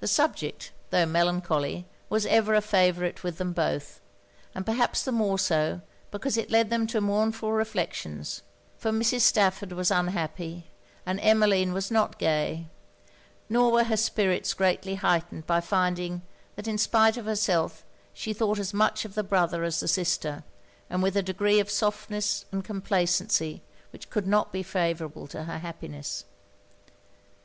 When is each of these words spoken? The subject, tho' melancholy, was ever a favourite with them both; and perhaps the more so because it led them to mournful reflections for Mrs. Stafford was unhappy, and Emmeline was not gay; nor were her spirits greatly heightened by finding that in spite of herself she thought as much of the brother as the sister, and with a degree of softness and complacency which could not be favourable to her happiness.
The 0.00 0.08
subject, 0.08 0.72
tho' 0.90 1.06
melancholy, 1.06 1.86
was 2.08 2.26
ever 2.26 2.54
a 2.54 2.60
favourite 2.60 3.22
with 3.22 3.38
them 3.38 3.52
both; 3.52 4.00
and 4.52 4.66
perhaps 4.66 5.04
the 5.04 5.12
more 5.12 5.38
so 5.38 5.80
because 6.10 6.36
it 6.36 6.50
led 6.50 6.70
them 6.70 6.88
to 6.88 7.00
mournful 7.00 7.52
reflections 7.52 8.42
for 8.76 8.90
Mrs. 8.90 9.20
Stafford 9.20 9.70
was 9.70 9.92
unhappy, 9.92 10.72
and 11.06 11.20
Emmeline 11.22 11.72
was 11.72 11.88
not 11.88 12.18
gay; 12.18 12.66
nor 13.48 13.70
were 13.70 13.84
her 13.84 13.96
spirits 13.96 14.52
greatly 14.54 14.96
heightened 14.96 15.46
by 15.46 15.60
finding 15.60 16.22
that 16.56 16.66
in 16.66 16.76
spite 16.76 17.16
of 17.16 17.26
herself 17.26 17.84
she 18.12 18.32
thought 18.32 18.58
as 18.58 18.74
much 18.74 19.04
of 19.04 19.14
the 19.14 19.22
brother 19.22 19.62
as 19.62 19.78
the 19.78 19.86
sister, 19.86 20.42
and 20.90 21.00
with 21.00 21.16
a 21.16 21.22
degree 21.22 21.60
of 21.60 21.70
softness 21.70 22.44
and 22.50 22.64
complacency 22.64 23.62
which 23.92 24.10
could 24.10 24.26
not 24.26 24.50
be 24.52 24.64
favourable 24.64 25.28
to 25.28 25.44
her 25.44 25.58
happiness. 25.58 26.24